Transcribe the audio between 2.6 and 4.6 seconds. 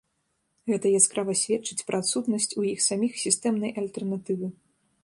у іх саміх сістэмнай альтэрнатывы.